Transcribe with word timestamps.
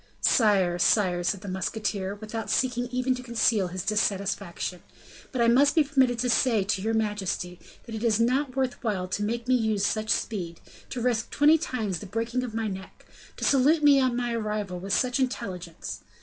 "Sire, 0.21 0.79
sire," 0.79 1.23
said 1.23 1.41
the 1.41 1.47
musketeer, 1.47 2.15
without 2.15 2.49
seeking 2.49 2.85
even 2.87 3.13
to 3.13 3.21
conceal 3.21 3.67
his 3.67 3.83
dissatisfaction; 3.85 4.81
"but 5.31 5.41
I 5.43 5.47
must 5.47 5.75
be 5.75 5.83
permitted 5.83 6.17
to 6.17 6.29
say 6.31 6.63
to 6.63 6.81
your 6.81 6.95
majesty, 6.95 7.59
that 7.85 7.93
it 7.93 8.03
is 8.03 8.19
not 8.19 8.55
worth 8.55 8.83
while 8.83 9.07
to 9.09 9.21
make 9.21 9.47
me 9.47 9.53
use 9.53 9.85
such 9.85 10.09
speed, 10.09 10.59
to 10.89 11.01
risk 11.03 11.29
twenty 11.29 11.59
times 11.59 11.99
the 11.99 12.07
breaking 12.07 12.41
of 12.41 12.55
my 12.55 12.67
neck, 12.67 13.05
to 13.37 13.45
salute 13.45 13.83
me 13.83 13.99
on 14.01 14.15
my 14.15 14.33
arrival 14.33 14.79
with 14.79 14.91
such 14.91 15.19
intelligence. 15.19 15.99